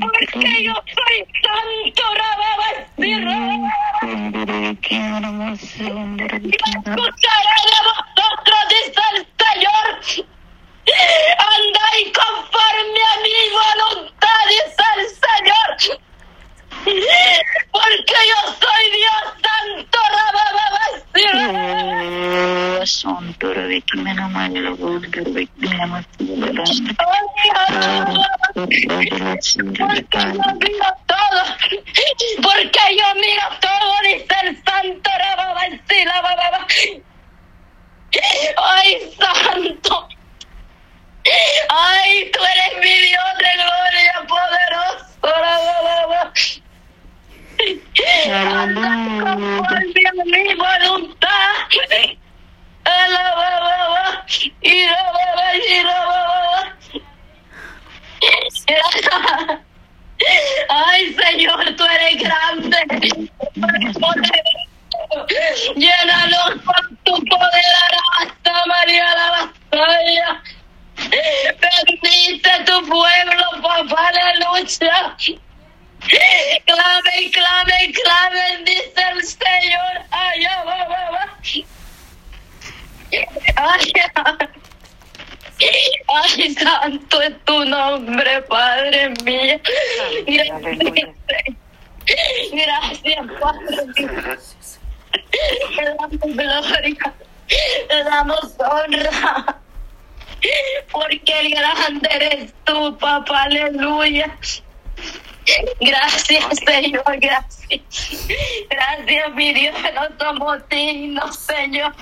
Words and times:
Porque 0.00 0.64
yo 0.64 0.74
soy 0.74 1.18
santo. 1.42 2.04
Escucharé 6.84 7.56
de 7.70 7.80
vosotros, 7.88 8.60
dice 8.68 9.02
el 9.14 9.20
Señor. 9.40 9.86
Andáis 11.38 12.08
conforme 12.12 13.02
a 13.10 13.14
mi 13.24 13.38
voluntad, 13.58 14.42
dice 14.48 14.84
el 14.96 15.04
Señor. 15.24 15.68
Porque 17.72 18.18
yo 18.28 18.38
soy 18.60 18.63
Porque 29.74 30.18
yo 30.18 30.54
miro 30.60 30.88
todo, 31.06 31.42
porque 32.42 32.84
yo 32.96 33.14
miro 33.14 33.46
todo, 33.60 33.92
dice 34.04 34.36
el 34.42 34.62
santo. 34.64 35.10
Ay, 38.56 39.12
santo. 39.18 40.08
Ay, 41.68 42.30
tú 42.32 42.38
eres 42.40 42.80
mi 42.80 42.94
Dios 43.08 43.32
de 43.38 43.52
gloria 43.62 44.14
poderoso, 44.28 45.06
rababa. 45.22 46.32
Conforme 49.20 50.02
a 50.06 50.24
mi 50.24 50.54
voluntad. 50.54 52.23
Ay, 60.68 61.14
Señor, 61.14 61.74
tú 61.76 61.84
eres 61.84 62.22
grande. 62.22 62.76
Llénanos 65.76 66.62
con 66.64 66.96
tu 67.04 67.14
poder, 67.26 67.64
alabasta, 67.90 68.66
María, 68.66 69.14
la 69.14 69.30
batalla. 69.30 70.42
Bendice 71.60 72.64
tu 72.64 72.88
pueblo, 72.88 73.44
papá, 73.62 74.08
aleluya. 74.08 75.16
Clame, 76.66 77.30
clame, 77.32 77.92
clame, 77.92 78.44
dice 78.64 79.02
el 79.12 79.22
Señor. 79.22 79.94
Ay, 80.10 80.44
va, 80.44 80.64
va, 80.64 80.84
va. 81.10 81.24
Ay, 86.06 86.54
santo 86.54 87.22
es 87.22 87.44
tu 87.44 87.64
nombre, 87.64 88.42
Padre 88.42 89.10
mío. 89.24 89.60
Gracias, 90.26 91.08
Gracias, 92.52 93.26
Padre 93.40 93.86
mío. 93.96 94.38
Te 95.76 95.84
damos 95.84 96.20
gloria, 96.20 97.14
te 97.88 98.04
damos 98.04 98.54
honra. 98.58 99.58
Porque 100.92 101.40
el 101.40 101.50
grande 101.54 102.08
eres 102.10 102.54
tú, 102.64 102.98
papá, 102.98 103.44
aleluya. 103.44 104.36
Gracias, 105.80 106.44
Señor, 106.66 107.18
gracias. 107.18 108.18
Gracias, 108.68 109.34
mi 109.34 109.54
Dios, 109.54 109.74
que 109.76 109.92
no 109.92 110.08
somos 110.18 110.68
dignos, 110.68 111.36
Señor. 111.36 111.94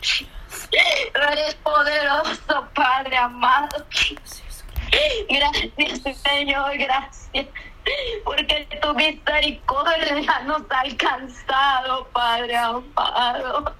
Eres 1.14 1.54
poderoso, 1.56 2.68
Padre 2.74 3.16
amado. 3.16 3.86
Gracias, 5.28 6.18
Señor, 6.18 6.76
gracias. 6.78 7.46
Porque 8.24 8.68
tu 8.80 8.94
misericordia 8.94 10.40
nos 10.46 10.62
ha 10.70 10.80
alcanzado, 10.80 12.06
Padre 12.12 12.56
amado. 12.56 13.74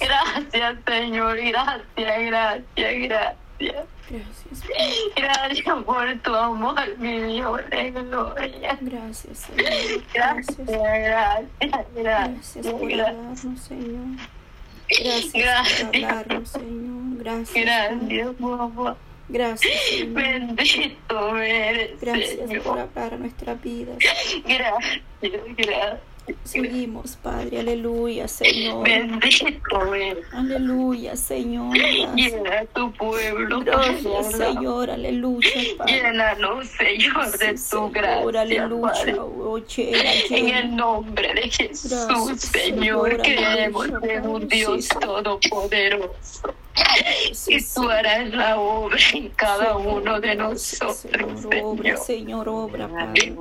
Gracias, 0.00 0.76
Señor, 0.86 1.36
gracias, 1.36 1.84
gracias, 1.96 2.64
gracias. 2.76 3.36
Gracias, 3.58 4.64
Gracias 5.16 5.84
por 5.84 6.18
tu 6.20 6.34
amor, 6.34 6.98
mi 6.98 7.20
Dios 7.34 7.60
de 7.70 7.90
gloria. 7.90 8.78
gracias, 8.80 9.38
Señor. 9.38 10.04
Gracias, 10.14 10.56
Gracias, 10.58 10.66
gracias, 10.66 11.86
gracias 11.94 12.66
gracias. 12.66 12.66
por 12.66 13.58
Señor. 13.58 14.37
Gracias 14.88 15.32
Gracias. 15.34 15.82
por 15.90 15.96
hablarnos, 15.96 16.48
Señor. 16.48 17.18
Gracias, 17.18 17.64
gracias, 17.64 18.34
papá. 18.40 18.96
Gracias, 19.28 19.72
Señor. 19.90 20.14
Bendito 20.14 21.36
eres, 21.38 22.00
Gracias 22.00 22.36
por 22.36 22.48
Señor. 22.48 22.78
hablar 22.78 23.14
a 23.14 23.16
nuestras 23.18 23.62
vidas. 23.62 23.98
Gracias, 24.44 25.02
gracias. 25.20 26.00
Seguimos, 26.44 27.16
Padre. 27.16 27.60
Aleluya, 27.60 28.26
Señor. 28.28 28.84
Bendito 28.84 29.94
eres. 29.94 30.24
Aleluya, 30.32 31.16
Señor. 31.16 31.76
Gracias. 31.76 32.14
Llena 32.14 32.64
tu 32.74 32.92
pueblo, 32.92 33.60
Gracias, 33.60 34.02
Padre. 34.32 34.46
Señor. 34.54 34.90
Aleluya, 34.90 35.50
Padre. 35.78 35.92
Llénanos, 35.94 36.66
Señor, 36.68 37.38
de 37.38 37.56
Sí, 37.58 37.70
tu 37.70 37.76
Señor, 37.86 37.92
gracia, 37.92 38.22
Padre. 38.24 38.38
aleluya. 38.38 39.16
Oh, 39.22 39.58
llena, 39.58 40.12
En 40.14 40.28
llena. 40.46 40.58
el 40.60 40.76
nombre 40.76 41.34
de 41.34 41.42
Jesús, 41.50 41.90
Gracias, 41.90 42.40
Señor, 42.40 43.10
Señor, 43.10 43.22
creemos 43.22 43.86
en 44.02 44.26
un 44.26 44.40
Sí, 44.42 44.56
Dios 44.56 44.84
Señor. 44.86 45.22
todopoderoso. 45.22 46.54
Sí, 47.32 47.54
Y 47.56 47.64
tú 47.74 47.88
harás 47.90 48.30
la 48.30 48.56
obra 48.60 48.96
en 49.12 49.28
cada 49.30 49.76
uno 49.76 50.20
de 50.20 50.36
nosotros, 50.36 50.96
Señor, 50.98 51.64
obra. 51.64 51.96
Señor, 51.96 52.48
obra, 52.48 52.86
Padre. 52.88 53.34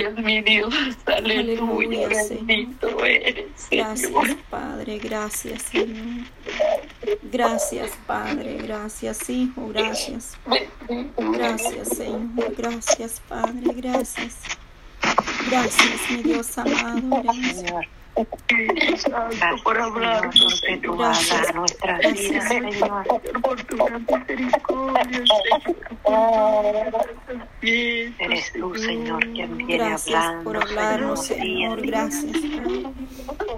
Gracias, 0.00 0.24
mi 0.24 0.40
Dios, 0.42 0.74
aleluya, 1.06 2.08
bendito 2.08 3.04
eres, 3.04 3.68
Gracias, 3.70 4.00
Señor. 4.00 4.36
Padre, 4.50 4.98
gracias, 4.98 5.62
Señor. 5.62 6.26
Gracias, 7.22 7.98
Padre, 8.06 8.58
gracias, 8.62 9.30
Hijo, 9.30 9.68
gracias. 9.68 10.38
Gracias, 11.16 11.88
Señor, 11.88 12.54
gracias, 12.56 13.22
Padre, 13.28 13.72
gracias. 13.74 14.36
Gracias, 15.50 16.10
mi 16.10 16.22
Dios 16.22 16.58
amado, 16.58 17.22
gracias. 17.22 17.97
Gracias 18.48 19.62
por 19.62 19.78
hablar, 19.78 20.22
porque 20.22 20.76
tú 20.78 20.92
hablas 20.92 21.32
a 21.32 21.52
nuestras 21.52 22.00
Gracias. 22.00 22.30
vidas, 22.30 22.48
Señor. 22.48 23.04
por 23.42 23.62
tu 23.64 23.76
gran 23.76 24.06
misericordia, 24.10 25.24
Señor. 26.04 27.08
Eres 27.60 28.52
tú, 28.52 28.74
Señor, 28.74 29.20
quien 29.32 29.56
viene 29.56 29.76
Gracias 29.76 30.16
hablando, 30.16 30.44
por 30.44 30.56
hablarnos, 30.56 31.26
Señor, 31.26 31.86
gracias. 31.86 32.36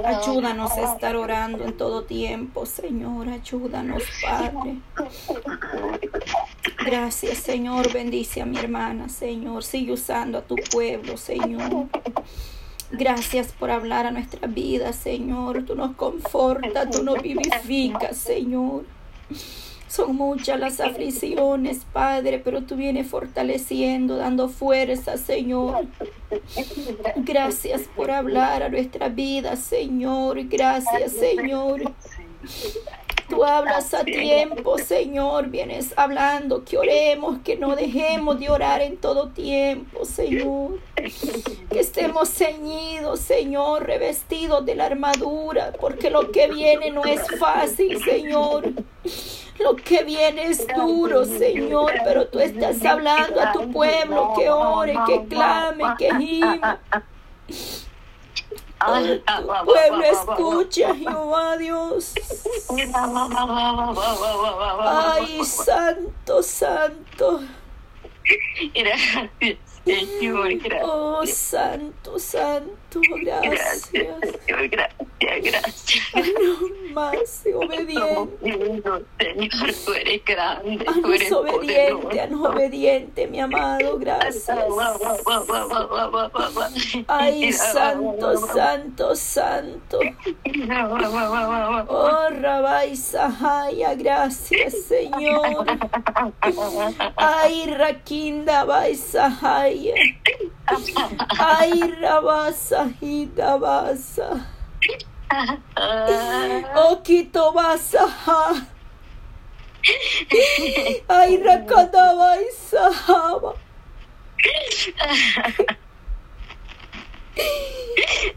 Ayúdanos 0.05 0.73
a 0.73 0.93
estar 0.95 1.17
orando 1.17 1.65
en 1.65 1.77
todo 1.77 2.05
tiempo, 2.05 2.67
Señor, 2.67 3.29
ayúdanos, 3.29 4.03
Padre. 4.23 4.79
Gracias, 6.85 7.39
Señor, 7.39 7.93
bendice 7.93 8.43
a 8.43 8.47
mi 8.47 8.59
hermana, 8.59 9.09
Señor, 9.09 9.63
sigue 9.65 9.93
usando 9.93 10.39
a 10.39 10.43
tu 10.43 10.57
pueblo, 10.57 11.17
Señor. 11.17 11.87
Gracias 12.93 13.53
por 13.53 13.71
hablar 13.71 14.07
a 14.07 14.11
nuestra 14.11 14.49
vida, 14.49 14.93
Señor. 14.93 15.65
Tú 15.65 15.75
nos 15.75 15.95
confortas, 15.95 16.91
tú 16.91 17.03
nos 17.03 17.23
vivificas, 17.23 18.17
Señor. 18.17 18.85
Son 19.87 20.15
muchas 20.15 20.61
las 20.61 20.81
aflicciones, 20.81 21.85
Padre, 21.93 22.39
pero 22.39 22.63
tú 22.63 22.77
vienes 22.77 23.09
fortaleciendo, 23.09 24.17
dando 24.17 24.49
fuerza, 24.49 25.17
Señor. 25.17 25.87
Gracias 27.17 27.83
por 27.97 28.13
hablar 28.13 28.63
a 28.63 28.69
nuestra 28.69 29.09
vida, 29.09 29.57
Señor. 29.57 30.45
Gracias, 30.45 31.13
Señor. 31.13 31.93
Tú 33.41 33.47
hablas 33.47 33.95
a 33.95 34.05
tiempo, 34.05 34.77
Señor. 34.77 35.49
Vienes 35.49 35.95
hablando 35.97 36.63
que 36.63 36.77
oremos, 36.77 37.39
que 37.43 37.57
no 37.57 37.75
dejemos 37.75 38.39
de 38.39 38.51
orar 38.51 38.83
en 38.83 38.99
todo 38.99 39.31
tiempo, 39.31 40.05
Señor. 40.05 40.79
Que 41.71 41.81
estemos 41.81 42.29
ceñidos, 42.29 43.21
Señor, 43.21 43.87
revestidos 43.87 44.67
de 44.67 44.75
la 44.75 44.85
armadura, 44.85 45.73
porque 45.81 46.11
lo 46.11 46.31
que 46.31 46.49
viene 46.49 46.91
no 46.91 47.03
es 47.03 47.23
fácil, 47.39 48.05
Señor. 48.05 48.75
Lo 49.59 49.75
que 49.75 50.05
viene 50.05 50.45
es 50.45 50.67
duro, 50.77 51.25
Señor, 51.25 51.95
pero 52.05 52.29
tú 52.29 52.41
estás 52.41 52.85
hablando 52.85 53.41
a 53.41 53.53
tu 53.53 53.73
pueblo 53.73 54.35
que 54.37 54.51
ore, 54.51 54.99
que 55.07 55.25
clame, 55.25 55.85
que 55.99 56.15
gime. 56.15 56.61
Pueblo 59.65 60.03
escucha, 60.05 60.95
Jehová 60.95 61.57
Dios. 61.59 62.15
Ay, 64.81 65.45
santo, 65.45 66.43
santo. 66.43 67.41
Gracias, 68.75 69.31
Señor, 69.85 70.49
Oh, 70.83 71.17
gracias. 71.19 71.37
santo, 71.39 72.19
Gracias, 72.99 73.91
gracias. 73.93 74.71
Gracias, 74.71 75.43
gracias. 75.43 76.15
No 76.15 76.81
más 76.93 77.45
obediente. 77.55 79.07
Señor, 79.19 79.75
tú 79.85 79.93
eres 79.93 80.25
grande, 80.25 80.85
tú 80.85 80.91
Haznos 80.91 81.15
eres 81.15 81.33
obediente, 81.33 82.21
haznos 82.21 82.47
obediente, 82.49 83.27
mi 83.29 83.41
amado, 83.41 83.99
gracias. 83.99 84.59
Ay, 87.07 87.53
santo, 87.53 88.37
santo, 88.39 89.17
santo. 89.17 89.99
Oh, 91.89 92.29
Rabai 92.31 92.97
Sahaya, 92.97 93.95
gracias, 93.95 94.83
Señor. 94.83 95.67
Ay, 97.17 97.67
Rakinda 97.75 98.65
Bai 98.65 98.95
Sahaya. 98.97 99.95
Ay, 101.39 101.73
Rabasahida 102.01 103.59
Basa. 103.59 104.47
Oh, 106.77 107.01
Kito 107.03 107.53
Basaha. 107.55 108.67
Ay, 111.09 111.39
Rakanda 111.43 112.15
Bai 112.19 112.47
Sahaba. 112.53 113.57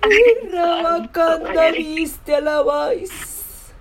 Ay, 0.03 0.35
Rabakanda 0.51 1.71
viste 1.71 2.35
a 2.35 2.41
la 2.41 2.63
Bais. 2.63 3.73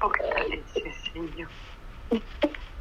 Fortalece, 0.00 0.82
Señor. 1.12 1.48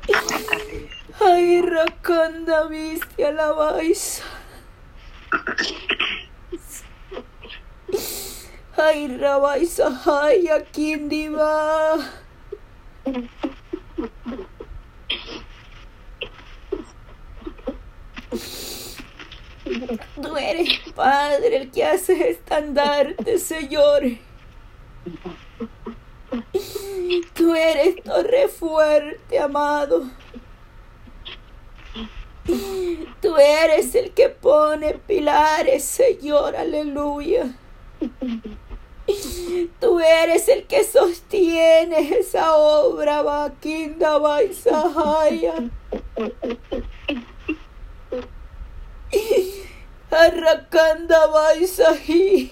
Fortalece. 0.07 0.97
Ay, 1.19 1.61
Rakanda 1.61 2.67
viste 2.67 3.25
a 3.25 3.31
la 3.31 3.53
Bais. 3.53 4.23
Ay, 8.77 9.07
Rabai 9.17 9.65
Sahaya 9.65 10.65
Kindiva. 10.71 11.97
Tú 20.21 20.37
eres 20.37 20.79
Padre 20.95 21.57
el 21.57 21.71
que 21.71 21.83
hace 21.85 22.29
estandarte, 22.29 23.37
Señor. 23.37 24.03
Tú 27.33 27.55
eres 27.55 28.03
torre 28.03 28.47
fuerte, 28.47 29.39
amado. 29.39 30.05
Tú 33.21 33.37
eres 33.37 33.93
el 33.95 34.11
que 34.11 34.29
pone 34.29 34.95
pilares, 34.95 35.83
Señor, 35.83 36.55
aleluya. 36.55 37.53
Tú 39.79 39.99
eres 39.99 40.47
el 40.47 40.65
que 40.67 40.83
sostiene 40.83 42.17
esa 42.17 42.55
obra, 42.55 43.21
Bakinda 43.21 44.17
Baisahaya. 44.17 45.55
Arrakanda 50.11 51.27
Baisahi. 51.27 52.51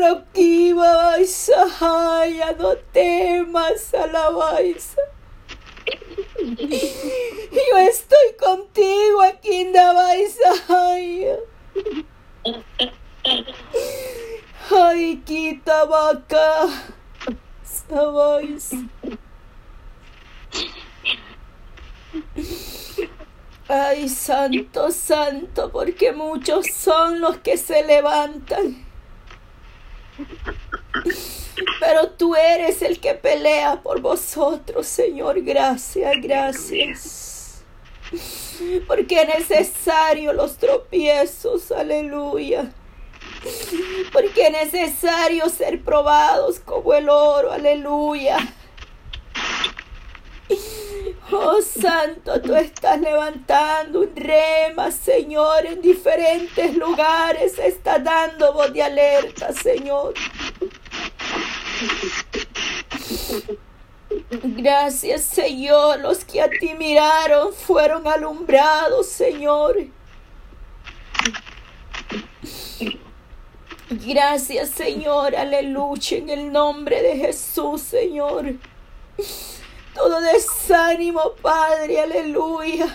Arrakiba 0.00 1.12
Baisahaya, 1.12 2.56
no 2.58 2.74
temas 2.92 3.92
a 3.92 4.06
la 4.06 4.30
Baisa. 4.30 5.02
Yo 6.40 7.78
estoy 7.78 8.34
contigo 8.38 9.20
aquí 9.22 9.60
en 9.60 9.72
Dabaisahaya. 9.74 11.36
Ay, 14.70 15.22
quita 15.26 15.84
vaca. 15.84 16.68
Sabais. 17.62 18.70
Ay, 23.68 24.08
santo, 24.08 24.90
santo, 24.90 25.70
porque 25.70 26.12
muchos 26.12 26.66
son 26.72 27.20
los 27.20 27.36
que 27.38 27.58
se 27.58 27.84
levantan. 27.84 28.89
Pero 31.80 32.10
tú 32.10 32.34
eres 32.34 32.82
el 32.82 33.00
que 33.00 33.14
pelea 33.14 33.80
por 33.82 34.00
vosotros, 34.00 34.86
Señor. 34.86 35.42
Gracias, 35.42 36.14
gracias. 36.22 37.64
Porque 38.86 39.22
es 39.22 39.28
necesario 39.28 40.32
los 40.32 40.56
tropiezos, 40.56 41.72
aleluya. 41.72 42.72
Porque 44.12 44.48
es 44.48 44.72
necesario 44.72 45.48
ser 45.48 45.82
probados 45.82 46.60
como 46.60 46.94
el 46.94 47.08
oro, 47.08 47.52
aleluya. 47.52 48.38
Oh 51.32 51.62
Santo, 51.62 52.40
tú 52.40 52.54
estás 52.56 53.00
levantando 53.00 54.00
un 54.00 54.16
rema, 54.16 54.90
Señor, 54.90 55.64
en 55.64 55.80
diferentes 55.80 56.76
lugares. 56.76 57.58
Está 57.58 57.98
dando 57.98 58.52
voz 58.52 58.72
de 58.72 58.82
alerta, 58.82 59.52
Señor. 59.52 60.14
Gracias, 64.30 65.22
Señor. 65.22 66.00
Los 66.00 66.24
que 66.24 66.40
a 66.40 66.50
ti 66.50 66.74
miraron 66.76 67.52
fueron 67.52 68.08
alumbrados, 68.08 69.06
Señor. 69.06 69.76
Gracias, 73.88 74.70
Señor. 74.70 75.36
Aleluya. 75.36 76.16
En 76.16 76.30
el 76.30 76.52
nombre 76.52 77.02
de 77.02 77.16
Jesús, 77.16 77.82
Señor. 77.82 78.54
Todo 79.94 80.20
desánimo, 80.20 81.32
Padre. 81.42 82.00
Aleluya. 82.00 82.86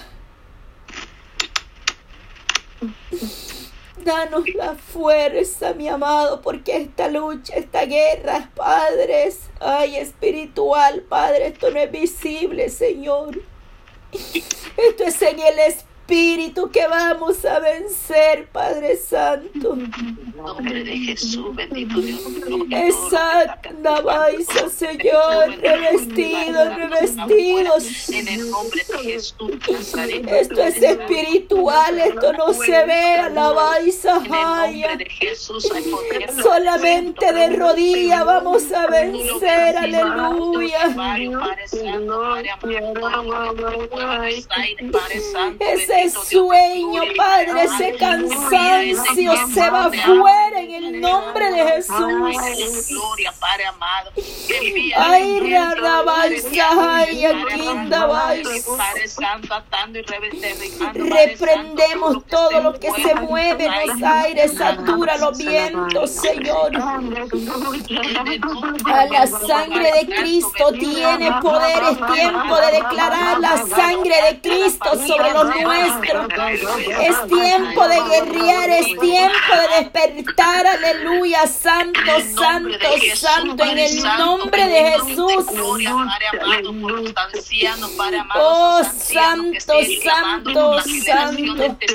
Danos 4.04 4.44
la 4.54 4.76
fuerza, 4.76 5.74
mi 5.74 5.88
amado, 5.88 6.42
porque 6.42 6.78
esta 6.78 7.08
lucha, 7.08 7.56
esta 7.56 7.86
guerra, 7.86 8.52
padres, 8.54 9.40
ay, 9.60 9.96
espiritual, 9.96 11.02
Padre, 11.02 11.48
esto 11.48 11.72
no 11.72 11.80
es 11.80 11.92
visible, 11.92 12.70
Señor. 12.70 13.42
Esto 14.12 15.04
es 15.06 15.22
en 15.24 15.40
el 15.40 15.60
Espíritu 15.60 15.95
que 16.72 16.88
vamos 16.88 17.44
a 17.46 17.60
vencer, 17.60 18.48
Padre 18.52 18.96
Santo. 18.96 19.76
Nombre 20.36 20.84
de 20.84 20.98
Jesús, 20.98 21.56
bendito 21.56 22.00
Dios. 22.00 22.22
Baisa, 24.02 24.70
Señor, 24.70 25.58
revestidos, 25.60 26.76
revestidos. 26.76 28.10
En 28.10 28.28
el 28.28 28.52
nombre 28.52 28.82
de 28.88 28.98
Jesús. 29.00 29.52
Esto 30.28 30.62
es 30.64 30.82
espiritual, 30.82 32.00
esto 32.00 32.34
no 32.34 32.54
se 32.54 32.86
ve 32.86 33.16
a 33.18 33.30
la 33.30 33.52
Baisa, 33.52 34.18
En 34.18 34.26
el 34.26 34.30
Jaya. 34.32 34.88
nombre 34.90 35.06
de 35.06 35.10
Jesús 35.10 35.72
hay 35.74 35.84
poder. 35.84 36.32
Solamente 36.44 37.34
de 37.34 37.50
rodillas 37.56 38.26
vamos 38.26 38.72
a 38.72 38.88
vencer, 38.88 39.78
aleluya. 39.78 40.96
Ese 45.60 45.95
sueño, 46.10 47.02
Padre, 47.16 47.64
ese 47.64 47.96
cansancio 47.98 49.34
se 49.54 49.70
va 49.70 49.90
fuera 49.92 50.60
en 50.60 50.72
el 50.72 51.02
nombre 51.02 51.52
de 51.52 51.72
Jesús. 51.72 52.90
Gloria, 52.90 53.34
Padre 53.40 53.66
amado. 53.66 54.12
Ay. 54.98 55.36
Padre 58.78 59.08
Santo, 59.08 59.54
atando 59.54 60.00
y. 60.00 60.04
Reprendemos 60.94 62.26
todo 62.28 62.62
lo 62.62 62.80
que 62.80 62.92
se 62.92 63.16
mueve 63.16 63.66
en 63.66 63.88
los 63.88 64.04
aires, 64.04 64.54
satura 64.58 65.18
los 65.18 65.38
vientos, 65.38 66.12
Señor. 66.12 66.72
A 68.86 69.06
la 69.06 69.28
sangre 69.28 69.92
de 70.00 70.16
Cristo 70.16 70.72
tiene 70.74 71.32
poder, 71.42 71.84
es 71.92 72.14
tiempo 72.14 72.56
de 72.58 72.72
declarar 72.72 73.40
la 73.40 73.58
sangre 73.58 74.16
de 74.30 74.42
Cristo 74.42 74.90
sobre 75.06 75.32
los 75.32 75.56
Es 75.86 77.28
tiempo 77.28 77.88
de 77.88 78.02
guerrear, 78.10 78.70
es 78.70 78.86
tiempo 79.00 79.54
de 79.54 79.80
despertar 79.80 80.68
aleluya, 80.68 81.48
santo, 81.48 82.00
santo, 82.36 82.78
santo, 83.16 83.64
en 83.64 83.78
el 83.80 84.04
nombre 84.04 84.68
de 84.68 84.92
Jesús. 84.92 85.46
Padre 87.98 88.24
Padre. 88.28 88.36
Oh, 88.36 88.82
santo, 88.84 89.74
santo, 90.04 90.82
santo. 91.04 91.60
este 91.60 91.88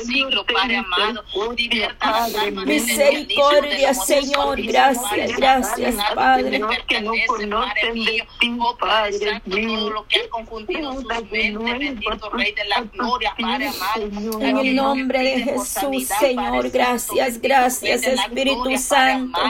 Padre 1.99 2.51
Misericordia, 2.51 3.95
Señor, 3.95 4.61
gracias, 4.63 5.01
Padre 5.01 5.35
gracias, 5.37 5.97
Padre. 6.15 6.61
Padre. 6.61 6.61
Oh, 8.59 8.77
Padre 8.79 9.19
Santo, 9.19 9.51
todo 9.51 9.91
lo 9.91 10.07
que 10.07 10.21
ha 10.21 10.29
confundido 10.29 10.93
sus 10.95 11.05
mentes, 11.31 11.65
bendito 11.65 12.31
Rey 12.31 12.53
de 12.53 12.65
la 12.67 12.81
Gloria, 12.83 13.35
Padre 13.41 13.71
En 14.41 14.59
el 14.59 14.77
nombre 14.77 15.23
de 15.23 15.41
Jesús, 15.43 16.09
Señor, 16.19 16.71
gracias, 16.71 17.41
gracias, 17.41 18.03
Espíritu 18.03 18.77
Santo. 18.79 19.41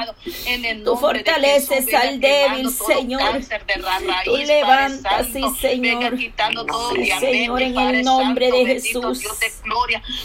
Tú 0.85 0.97
fortaleces 0.97 1.93
al 1.95 2.21
débil, 2.21 2.71
Señor. 2.71 3.41
Tú 4.25 4.37
levantas, 4.37 5.27
sí, 5.33 5.43
Señor. 5.61 6.17
Señor, 7.21 7.63
en 7.63 7.79
el 7.79 8.03
nombre 8.05 8.51
de 8.51 8.67
Jesús. 8.67 9.23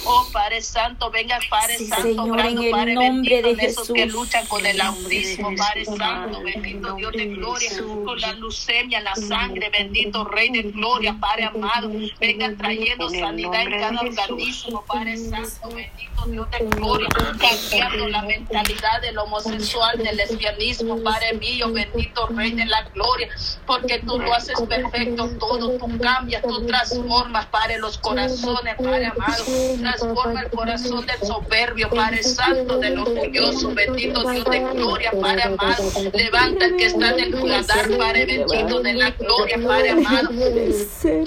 Oh, 0.05 0.27
Padre 0.31 0.61
Santo, 0.61 1.09
venga, 1.11 1.39
Padre 1.49 1.77
Santo, 1.79 2.39
en 2.39 2.57
el 2.63 2.71
Padre 2.71 2.93
nombre 2.93 3.41
bendito, 3.41 3.47
de 3.47 3.53
en 3.53 3.59
esos 3.59 3.87
que 3.91 4.03
Jesús. 4.03 4.13
luchan 4.13 4.47
con 4.47 4.65
el 4.65 4.81
autismo, 4.81 5.55
Padre 5.55 5.85
Santo, 5.85 6.41
bendito 6.43 6.95
Dios 6.95 7.11
de 7.13 7.25
gloria, 7.25 7.71
con 8.05 8.19
la 8.21 8.33
leucemia, 8.33 9.01
la 9.01 9.15
sangre, 9.15 9.69
bendito 9.69 10.25
Rey 10.25 10.49
de 10.49 10.63
gloria, 10.63 11.15
Padre 11.19 11.45
amado, 11.45 11.91
venga 12.19 12.55
trayendo 12.55 13.09
sanidad 13.09 13.61
en 13.61 13.71
cada 13.71 13.94
organismo, 13.97 14.83
Padre 14.87 15.17
Santo, 15.17 15.69
bendito 15.69 16.25
Dios 16.27 16.47
de 16.51 16.65
gloria, 16.67 17.07
cambiando 17.09 18.07
la 18.09 18.21
mentalidad 18.23 19.01
del 19.01 19.17
homosexual, 19.17 19.97
del 19.97 20.17
lesbianismo, 20.17 21.01
Padre 21.03 21.33
mío, 21.33 21.71
bendito 21.71 22.27
Rey 22.27 22.51
de 22.51 22.65
la 22.65 22.83
gloria, 22.93 23.29
porque 23.65 23.99
tú 23.99 24.19
lo 24.19 24.33
haces 24.33 24.59
perfecto 24.61 25.29
todo, 25.39 25.77
tú 25.77 25.99
cambias, 25.99 26.41
tú 26.43 26.65
transformas, 26.65 27.45
Padre, 27.47 27.77
los 27.79 27.97
corazones, 27.97 28.75
Padre 28.75 29.07
amado, 29.07 29.43
transforma 29.79 30.41
el 30.41 30.49
corazón 30.49 31.05
del 31.05 31.19
soberbio, 31.19 31.89
Padre 31.89 32.23
Santo, 32.23 32.77
del 32.77 32.99
orgulloso, 32.99 33.73
bendito 33.73 34.29
Dios 34.29 34.45
de 34.45 34.59
gloria, 34.59 35.11
Padre 35.19 35.43
amado, 35.43 35.83
levanta 36.13 36.65
el 36.65 36.75
que 36.77 36.85
está 36.85 37.11
en 37.11 37.19
el 37.19 37.31
lugar, 37.31 37.65
Padre 37.97 38.25
bendito 38.25 38.81
de 38.81 38.93
la 38.93 39.11
gloria, 39.11 39.59
Padre 39.65 39.89
amado, 39.91 40.29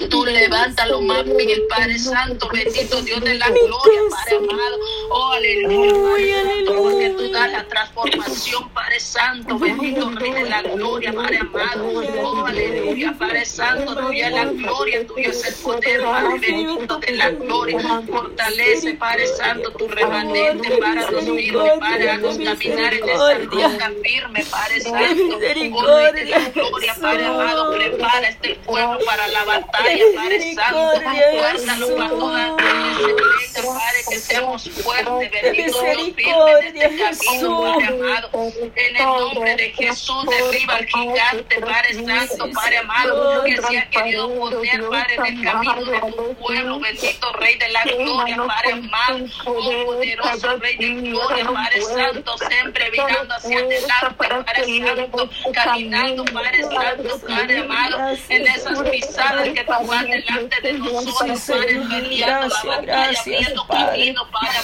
Tú 0.09 0.25
levanta 0.25 0.85
lo 0.87 1.01
más 1.01 1.23
vil, 1.25 1.63
Padre 1.69 1.97
Santo, 1.99 2.49
bendito 2.63 3.01
Dios 3.01 3.21
de 3.21 3.35
la 3.35 3.49
gloria, 3.49 4.01
Padre 4.09 4.37
amado. 4.37 4.77
Oh, 5.09 5.31
aleluya, 5.31 5.93
Padre 5.93 6.33
Santo, 6.33 6.83
porque 6.83 7.09
tú 7.11 7.31
das 7.31 7.51
la 7.51 7.67
transformación, 7.67 8.69
Padre 8.69 8.99
Santo, 8.99 9.59
bendito 9.59 10.09
Rey 10.11 10.31
de 10.31 10.49
la 10.49 10.61
gloria, 10.61 11.13
Padre 11.13 11.37
amado. 11.37 11.91
Oh, 12.23 12.45
aleluya, 12.45 13.15
Padre 13.17 13.45
Santo, 13.45 13.95
tuya 13.95 14.27
es 14.27 14.33
la 14.33 14.45
gloria, 14.45 15.07
tuyo 15.07 15.29
es 15.29 15.45
el 15.45 15.53
poder, 15.55 16.01
Padre 16.01 16.39
bendito 16.39 16.97
de 16.97 17.11
la 17.11 17.29
gloria. 17.31 17.79
Fortalece, 18.09 18.93
Padre 18.95 19.27
Santo, 19.27 19.71
tu 19.71 19.87
remanente 19.87 20.77
para 20.77 21.09
los 21.11 21.23
firmes, 21.23 21.79
Padre, 21.79 22.11
haznos 22.11 22.37
caminar 22.37 22.93
en 22.93 23.09
esa 23.09 23.33
roca 23.35 23.91
firme, 24.03 24.45
Padre 24.49 24.81
Santo. 24.81 24.97
Oh, 24.99 25.39
Rey 25.39 26.13
de 26.13 26.25
la 26.25 26.49
gloria, 26.49 26.95
Padre 26.99 27.25
amado, 27.25 27.73
prepara 27.73 28.29
este 28.29 28.55
pueblo 28.65 28.99
para 29.05 29.27
la 29.29 29.45
batalla, 29.45 30.03
Padre 30.15 30.55
Santo. 30.55 30.89
Guárdalo 31.39 31.95
para 31.95 32.09
toda 32.09 32.48
Padre, 32.55 33.99
que 34.09 34.19
seamos 34.19 34.69
fuertes, 34.69 35.31
bendito 35.31 35.85
en 35.85 36.77
este 36.77 36.97
camino, 36.97 37.61
Padre 37.61 37.87
amado. 37.87 38.29
En 38.75 38.95
el 38.95 39.03
nombre 39.05 39.55
de 39.55 39.69
Jesús, 39.71 40.25
derriba 40.25 40.75
al 40.75 40.85
gigante, 40.85 41.59
Padre 41.59 41.93
Santo, 41.93 42.49
Padre 42.53 42.77
amado, 42.77 43.43
que 43.43 43.57
se 43.57 43.77
ha 43.77 43.89
querido 43.89 44.29
poner, 44.35 44.89
Padre, 44.89 45.15
en 45.15 45.25
el 45.25 45.43
camino 45.43 45.85
de 45.85 45.99
tu 45.99 46.35
pueblo, 46.35 46.79
bendito 46.79 47.33
Rey 47.33 47.55
de 47.57 47.69
la 47.69 47.83
gloria, 47.83 48.37
Padre 48.37 48.71
amado. 48.73 49.25
Oh, 49.45 49.85
poderoso 49.85 50.57
Rey 50.57 50.77
de 50.77 50.89
gloria, 51.09 51.45
Padre 51.45 51.81
Santo, 51.81 52.37
siempre 52.37 52.91
mirando 52.91 53.33
hacia 53.33 53.59
adelante, 53.59 54.15
Padre 54.17 54.95
Santo, 54.95 55.29
caminando, 55.53 56.25
Padre 56.25 56.63
Santo, 56.63 57.19
Padre 57.27 57.59
amado, 57.59 58.17
en 58.29 58.47
esas 58.47 58.79
pisadas 58.89 59.49
que 59.49 59.63
tú 59.63 59.87
vas 59.87 60.05
delante 60.05 60.61
de 60.61 60.73
nosotros, 60.73 61.41
Padre, 61.47 61.79
viendo 63.25 63.65
camino, 63.65 64.27
Padre 64.31 64.57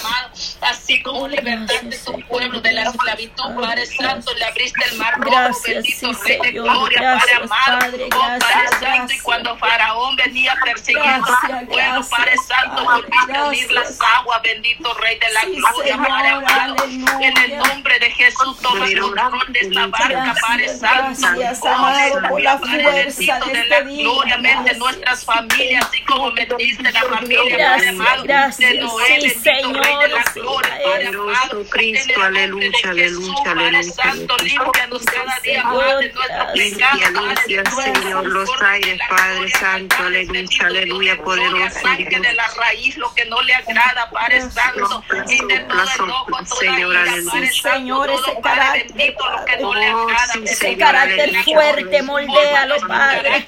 así 0.70 1.02
como 1.02 1.28
libertaste 1.28 1.98
tu 2.04 2.20
pueblo 2.28 2.60
de 2.60 2.72
la 2.72 2.82
esclavitud, 2.84 3.54
Padre 3.60 3.86
Santo, 3.86 4.32
le 4.34 4.44
abriste 4.44 4.84
el 4.90 4.98
mar 4.98 5.14
rojo, 5.18 5.30
Gracias, 5.30 5.64
bendito 5.74 6.14
sí, 6.14 6.22
Rey 6.24 6.38
de 6.40 6.48
Señor. 6.48 6.64
gloria, 6.64 6.98
Padre 7.00 7.32
Gracias, 7.36 7.40
amado, 7.42 7.78
Padre, 7.80 8.04
oh 8.04 8.08
Padre 8.10 8.38
gracias, 8.38 8.70
Santo, 8.70 8.86
y 8.86 8.96
gracias. 8.96 9.22
cuando 9.22 9.56
Faraón 9.58 10.16
venía 10.16 10.56
persiguiendo 10.64 11.26
a 11.26 11.40
Gracias, 11.42 11.68
pueblo, 11.68 12.06
Padre 12.10 12.32
gracias, 12.32 12.46
Santo, 12.46 12.84
volviste 12.84 13.36
a 13.36 13.44
unir 13.44 13.68
gracias. 13.68 13.98
las 13.98 13.98
aguas, 14.18 14.42
bendito 14.42 14.94
Rey 14.94 15.18
de 15.18 15.30
la 15.32 15.40
Sí, 15.42 15.54
gloria, 15.56 15.92
Señor, 15.94 16.08
Padre 16.08 16.28
amado, 16.30 16.76
aleluya. 16.82 17.28
en 17.28 17.36
el 17.38 17.58
nombre 17.58 17.98
de 17.98 18.10
Jesús, 18.10 18.58
toma 18.62 18.86
el 18.86 19.00
control 19.00 19.52
de 19.52 19.60
esta 19.60 19.86
barca, 19.86 20.34
Padre 20.40 20.64
Gracias, 20.66 20.80
Santo, 20.80 21.38
gracias, 21.38 21.60
Oh, 21.62 21.68
amado, 21.68 22.28
por 22.28 22.40
la 22.40 22.58
Padre 22.60 22.82
fuerza 22.82 23.38
bendito 23.38 23.46
de 23.46 23.52
de 23.56 23.64
la 23.66 23.76
este 23.78 24.02
gloria, 24.02 24.36
Gracias. 24.38 24.78
nuestras 24.78 25.24
familias, 25.24 25.86
así 25.86 26.02
como 26.04 26.30
metiste 26.32 26.92
la 26.92 27.02
familia, 27.02 27.38
Padre 27.42 27.56
Gracias, 27.58 27.90
amado, 27.94 28.22
gracias, 28.24 28.70
de 28.72 28.78
Noé, 28.80 29.08
bendito 29.08 29.72
Rey 29.82 29.96
de 30.02 30.08
la 30.08 30.22
gloria, 30.34 30.55
Padre. 30.62 30.84
Padre 30.84 31.06
amado, 31.08 31.48
Poderoso 31.50 31.70
Cristo, 31.70 32.22
aleluya, 32.22 32.68
aleluya, 32.90 33.34
aleluya, 33.46 33.82
Santo, 33.92 34.34
aleluya. 34.34 34.62
límpianos 34.64 35.02
cada 35.04 35.40
día 35.40 35.62
Señor, 35.62 37.12
más 37.12 37.46
de 37.46 37.64
Señor, 37.66 38.26
los 38.26 38.50
aires, 38.62 39.00
Padre 39.08 39.50
Santo, 39.50 39.96
aleluya, 39.98 40.66
aleluya, 40.66 41.16
poderoso 41.22 41.78
arranque 41.78 42.20
de 42.20 42.32
la 42.34 42.48
raíz 42.48 42.96
lo 42.96 43.14
que 43.14 43.24
no 43.26 43.40
le 43.42 43.54
agrada, 43.54 44.10
Padre 44.10 44.40
Santo, 44.50 45.04
y 45.28 45.44
de 45.46 45.58
todo 45.60 45.82
enojo, 46.04 46.26
toda 46.30 46.44
Señor, 46.60 46.90
ira, 46.92 47.00
aleluya. 47.02 47.30
Padre 47.32 47.52
Señor, 47.52 48.10
ese 48.10 48.40
carácter, 48.42 48.86
bendito, 48.88 49.30
lo 49.30 49.44
que 49.44 49.56
no 49.58 49.70
Padre. 49.70 49.80
le 49.80 49.94
Oh, 49.94 50.02
agrada, 50.08 50.26
sí, 50.26 50.38
bendito 50.38 50.52
Ese 50.52 50.54
Señor, 50.56 50.78
carácter 50.78 51.20
aleluya. 51.20 51.44
fuerte, 51.44 52.02
moldéalo, 52.02 52.76
Padre. 52.86 53.46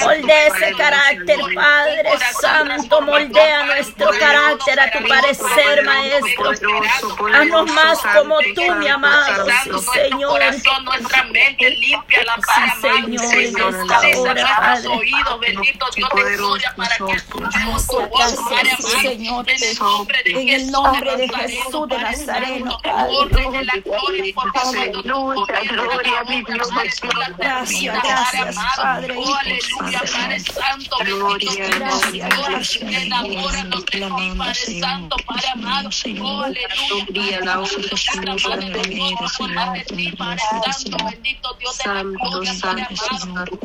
Moldea 0.00 0.46
ese 0.46 0.72
carácter, 0.76 1.38
Padre 1.54 2.10
Santo. 2.40 3.00
Moldea 3.02 3.64
nuestro 3.66 4.10
carácter 4.10 4.47
a 4.80 4.90
tu 4.90 5.06
parecer, 5.06 5.84
Maestro. 5.84 6.50
Haznos 7.34 7.72
más 7.72 7.98
como 8.14 8.38
tú, 8.54 8.74
mi 8.78 8.88
amado. 8.88 9.46
Sí, 9.64 9.70
Señor. 9.92 10.40
nuestra 10.84 11.24
mente, 11.24 11.70
limpia 11.70 12.24
la 12.24 12.34
amado. 12.34 13.18
Señor, 13.18 13.72
nuestros 13.72 14.86
oídos, 14.86 15.40
bendito 15.40 15.86
Dios 15.94 16.08
de 16.14 16.36
gloria, 16.36 16.74
para 16.76 16.96
que 16.96 17.12
escuchemos 17.12 17.86
tu 17.86 18.00
voz. 18.08 18.36
Señor. 19.00 19.46
En 20.24 20.48
el 20.48 20.70
nombre 20.70 21.16
de 21.16 21.28
Jesús 21.28 21.88
de 21.88 21.98
Nazareno, 21.98 22.78
Padre 22.82 23.28
gloria, 25.68 26.24
mi 26.28 26.42
Dios. 26.42 26.68
Gracias. 27.38 27.98
Padre. 28.76 29.14
Oh, 29.16 29.34
aleluya, 29.34 30.00
Padre 30.00 30.40
Santo, 30.40 30.96
bendito 31.04 32.12
Dios. 32.12 32.78
Enamóranos 32.82 33.86
de 33.86 34.00
ti, 34.00 34.30
Padre 34.48 34.80
Santo, 34.80 35.16
Padre 35.26 35.48
amado. 35.52 35.90
Oh, 36.22 36.40
aleluya, 36.40 37.38
de 37.38 37.48
por 39.36 39.50
la 39.50 39.72
de 39.72 39.80
ti, 39.84 40.12
Padre 40.16 40.40
Santo, 40.72 41.04
bendito 41.04 41.56
Dios 41.58 41.78
de 41.78 41.84
la 41.86 42.02
gloria, 42.02 42.54
Padre 42.62 42.86
amado. 43.20 43.58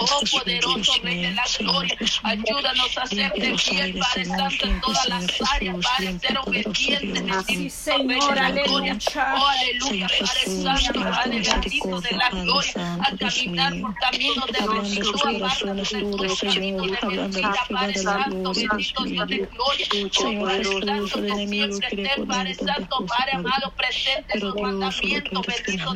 Oh 0.00 0.20
poderoso 0.32 0.92
Rey 1.04 1.22
de 1.22 1.30
la 1.30 1.44
gloria, 1.60 1.96
ayúdanos 2.24 2.98
a 2.98 3.02
hacerte 3.02 3.58
fiel, 3.58 3.98
Padre 4.00 4.24
Santo, 4.24 4.66
en 4.66 4.80
todas 4.80 5.08
las 5.08 5.26
áreas, 5.52 5.76
Padre, 5.86 6.18
ser 6.18 6.38
obediente, 6.38 7.22
bendito 7.22 7.70
Señor, 7.76 8.34
de 8.34 8.40
la 8.40 8.50
gloria. 8.50 8.92
aleluya. 8.92 8.98
Oh, 9.14 9.46
aleluya, 9.46 10.08
Padre 10.08 10.62
Santo, 10.62 11.00
Padre 11.00 11.40
bendito 11.40 12.00
de 12.00 12.10
la 12.16 12.30
gloria, 12.30 12.98
a 13.00 13.16
caminar 13.16 13.80
por 13.80 13.94
caminos 13.94 14.46
de 14.46 14.68
bendición, 14.68 15.36
de 15.36 16.36
de 16.56 17.16
mentira, 17.16 17.54
Padre 17.70 17.94
Santo, 17.94 18.52
bendito 18.52 19.04
Dios 19.04 19.28
de 19.28 19.38
gloria. 19.46 19.86
Oh, 20.18 20.44
Padre 20.44 20.64
Santo, 20.64 21.08
siempre 21.08 22.02
esté, 22.02 22.26
Padre 22.26 22.54
Santo, 22.54 23.06
Padre 23.06 23.32
amado, 23.34 23.72
presente 23.76 24.38
sus 24.40 24.54
mandamientos, 24.54 25.46
bendito 25.46 25.94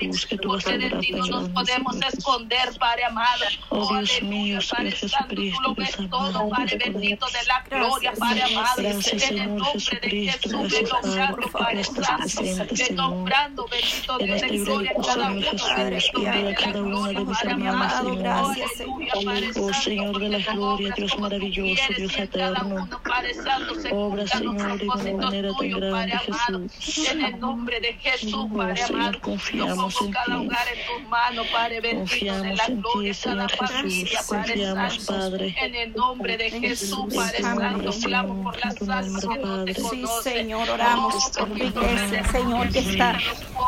Dios 0.00 0.26
porque 0.42 0.78
de 0.78 0.90
ti 1.00 1.12
no 1.12 1.26
nos 1.26 1.48
podemos 1.48 1.96
esconder, 1.96 2.70
Padre 2.78 3.04
amado. 3.04 3.44
Oh, 3.70 3.92
aleluya, 3.94 4.60
Padre 4.70 4.92
Santo, 4.92 5.34
tú 5.34 5.60
lo 5.62 5.74
ves 5.74 5.96
todo, 6.10 6.48
Padre 6.50 6.78
bendito 6.78 7.26
de 7.26 7.44
la 7.46 7.62
gloria, 7.68 8.12
Padre 8.18 8.42
amado. 8.42 8.80
En 8.80 9.38
el 9.38 9.56
nombre 9.56 10.00
de 10.00 10.32
Jesús, 10.32 10.70
ve 10.70 10.82
nombrando, 10.90 11.48
Padre 11.50 11.84
Santo, 11.84 12.42
ve 12.42 12.90
nombrando, 12.92 13.66
bendito 13.68 14.18
Dios 14.18 14.40
de 14.40 14.58
gloria, 14.58 14.92
cada 15.04 15.30
uno, 15.30 15.40
bendito 15.40 16.20
Dios 16.20 16.34
de 16.34 16.52
la 16.60 16.72
gloria, 16.72 17.24
Padre 17.24 17.68
amado. 17.68 18.10
Oh, 18.10 19.24
Padre 19.24 19.50
Oh 19.50 19.52
Santo, 19.52 19.74
Señor 19.74 20.18
de 20.18 20.28
la 20.28 20.52
gloria, 20.52 20.94
Dios 20.96 21.18
maravilloso, 21.18 21.82
Dios 21.96 22.16
eterno. 22.16 22.88
Padre 23.02 23.30
Padre 23.30 23.34
Santo, 23.42 23.74
se 23.74 23.92
Obra, 23.92 24.26
Señor, 24.26 24.56
de 24.56 24.62
una 24.62 24.76
propósitos 24.76 25.20
manera 25.20 25.48
tan 25.48 25.56
tuyos, 25.58 25.80
Padre 25.80 25.90
grande, 25.90 26.12
amado. 26.12 26.68
Jesús. 26.68 27.08
En 27.10 27.24
el 27.24 27.40
nombre 27.40 27.80
de 27.80 27.92
Jesús, 27.94 28.46
Padre 28.56 28.76
Señor, 28.76 29.00
amado. 29.00 29.20
Confiamos 29.20 30.00
en 30.00 30.12
cada 30.12 30.26
ti. 30.26 30.32
hogar 30.32 30.66
en 30.68 30.86
tus 30.86 31.08
manos, 31.08 31.46
Padre 31.48 31.80
bendito 31.80 31.82
de 31.82 31.98
Confiamos 32.00 32.58
la 32.58 32.64
en 32.64 32.76
ti, 32.76 32.82
gloria, 32.82 33.14
cada 33.22 33.48
familia, 33.48 34.06
Jesús. 34.06 34.26
Padre 34.28 34.54
Confiamos, 34.54 34.94
Santo. 34.94 35.12
Padre. 35.12 35.54
En 35.60 35.74
el 35.74 35.92
nombre 35.94 36.36
de 36.36 36.50
Jesús, 36.50 37.14
Padre 37.14 37.42
Santo, 37.42 37.62
nombre, 37.62 38.00
clamo 38.02 38.42
por 38.42 38.58
las 38.58 38.88
almas 38.88 39.20
que 39.22 39.26
no 39.26 39.34
te 39.34 39.40
Padre. 39.40 39.74
Sí, 39.74 39.82
conocen. 39.82 40.32
Señor, 40.32 40.70
oramos 40.70 41.30
por 41.30 41.48
tu 41.48 41.56
iglesia, 41.56 42.24
Señor, 42.30 42.68
que 42.70 42.78
está 42.78 43.18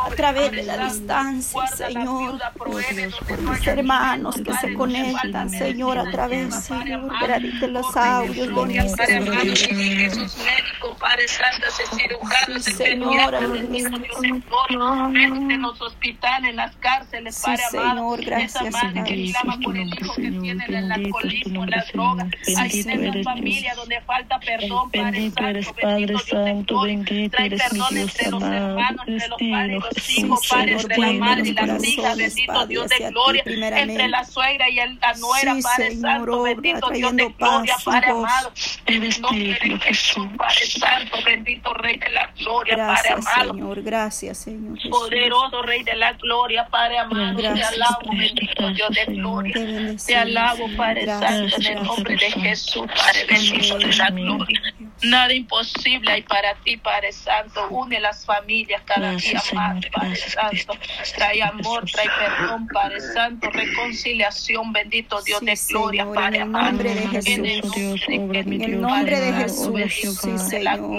a 0.05 0.09
través 0.15 0.51
de 0.51 0.63
la 0.63 0.85
distancia, 0.85 1.67
Señor. 1.67 2.39
Mis 3.49 3.67
hermanos 3.67 4.35
que 4.43 4.53
se 4.53 4.73
conectan, 4.73 5.49
Señor, 5.49 5.97
a 5.97 6.11
través, 6.11 6.55
Señor, 6.55 7.11
de 7.59 7.67
los 7.67 7.95
audios, 7.95 8.53
bendice, 8.53 9.21
Padre 9.21 9.55
Amado, 9.69 10.62
Jesús 11.17 11.27
médico, 11.27 11.27
Padre 11.27 11.27
Santo, 11.27 11.67
ese 11.67 11.85
cirujano, 11.95 12.59
Sí, 12.59 12.71
ese 12.71 12.71
Señora, 12.73 13.39
de 13.39 13.45
en 15.53 15.61
los 15.61 15.81
hospitales, 15.81 16.49
en 16.49 16.55
las 16.55 16.75
cárceles, 16.77 17.35
Sí, 17.35 17.43
Padre 17.45 17.63
amado. 17.73 18.15
Señor, 18.15 18.25
gracias, 18.25 18.55
Esa 18.55 18.71
madre 18.71 19.03
que 19.03 19.15
Bendito 19.15 19.31
clama 19.39 19.53
es 19.53 19.59
tu 19.59 19.63
por 19.63 19.77
el 19.77 19.81
nombre, 19.89 19.99
hijo 20.05 20.15
que 20.15 20.21
Señor. 20.23 20.41
tiene 20.43 20.65
el 20.65 20.71
Bendito 20.73 20.93
es 20.93 20.97
tu 20.97 21.17
alcoholismo, 21.17 21.53
nombre, 21.53 21.77
las 21.77 21.91
drogas. 21.93 22.27
Bendito 22.45 22.89
en 22.89 23.03
eres 23.03 23.15
esa 23.15 23.23
familia 23.23 23.75
donde 23.75 24.01
falta 24.01 24.39
perdón, 24.39 24.91
Padre 24.91 25.11
Bendito 25.11 25.35
Santo, 25.35 25.47
eres, 25.49 25.75
bendito 25.75 26.13
de 26.13 26.19
Santo, 26.19 26.81
bendito 26.81 27.37
Trae 27.37 27.45
eres 27.47 27.61
mi 27.73 27.79
perdón 27.79 27.93
Dios 27.93 28.09
entre 28.09 28.31
los 28.31 28.43
amado, 28.43 28.69
hermanos, 28.69 29.07
entre 29.07 29.27
los 29.27 29.39
padres 29.39 29.69
y 29.69 29.95
los 29.95 30.09
hijos, 30.17 30.39
Sí, 30.41 30.47
Padre, 30.49 30.79
Señor, 30.79 30.91
entre 30.91 30.97
la 30.97 31.13
madre 31.13 31.49
y 31.49 31.53
las 31.53 31.83
hijas, 31.87 32.17
bendito 32.17 32.67
Dios 32.67 32.89
de 32.89 33.09
gloria, 33.09 33.43
entre 33.45 34.07
la 34.07 34.23
suegra 34.25 34.69
y 34.69 34.75
la 34.75 35.13
nuera, 35.19 35.55
Sí, 35.55 35.61
Padre 35.61 35.89
Señor, 35.91 36.11
Santo, 36.11 36.41
bendito 36.43 36.89
Dios 36.89 37.15
de 37.15 37.29
gloria, 37.37 37.75
Padre 37.83 38.09
amado. 38.09 38.51
En 38.85 39.03
el 39.03 39.21
nombre 39.21 39.59
de 39.63 39.79
Jesús. 39.79 40.27
Padre 40.37 40.65
Santo, 40.65 41.02
bendito 41.25 41.73
Rey 41.73 41.97
de 41.97 42.09
la 42.09 42.31
gloria, 42.37 42.75
Padre 42.77 43.01
Gracias, 43.09 43.27
amado. 43.27 43.53
Señor, 43.53 43.81
gracias, 43.83 44.37
Señor 44.37 44.77
Jesús. 44.77 44.91
Poderoso 44.91 45.61
Rey 45.63 45.83
de 45.83 45.95
la 45.95 46.13
gloria, 46.13 46.67
Padre 46.67 46.97
amado, 46.99 47.37
Gracias, 47.37 47.69
te 47.69 47.75
alabo, 47.75 48.01
Padre. 48.05 48.17
bendito 48.17 48.69
Dios 48.69 48.89
de 48.89 49.05
gloria. 49.13 49.95
Te 50.05 50.15
alabo. 50.15 50.65
Padre 50.77 51.01
Gracias, 51.03 51.51
Santo, 51.51 51.55
en 51.69 51.77
el 51.77 51.83
nombre 51.83 52.15
de 52.15 52.31
Jesús, 52.31 52.85
Padre 52.95 53.25
bendito 53.27 53.77
de 53.77 53.93
la 53.95 54.09
gloria. 54.09 54.61
Nada 55.03 55.33
imposible 55.33 56.11
hay 56.11 56.21
para 56.21 56.55
ti, 56.55 56.77
Padre 56.77 57.11
Santo. 57.11 57.67
Une 57.69 57.99
las 57.99 58.25
familias 58.25 58.81
cada 58.85 59.11
Gracias, 59.11 59.51
día 59.51 59.59
más, 59.59 59.75
Señor. 59.75 59.91
Padre 59.91 60.09
Gracias, 60.09 60.65
Santo. 60.65 60.73
Trae 61.15 61.41
amor, 61.43 61.85
trae 61.91 62.07
perdón, 62.07 62.67
Padre 62.67 63.01
Santo. 63.01 63.49
Reconciliación, 63.49 64.71
bendito 64.73 65.21
Dios 65.21 65.39
Sí, 65.39 65.45
de 65.45 65.57
gloria, 65.69 66.03
Señor, 66.03 66.15
Padre 66.15 66.37
en 66.37 66.43
el 66.43 66.51
nombre 66.51 66.95
de 66.95 67.01
En 67.01 67.45
el 67.45 67.61
Jesús. 67.61 67.63
Maravilloso 67.63 67.75
Dios, 67.75 68.01
obra 68.07 68.43
mi 68.43 68.55
En 68.55 68.63
el 68.63 68.81
nombre 68.81 69.19
de 69.19 69.33
Jesús, 69.33 70.41
Señor. 70.49 70.97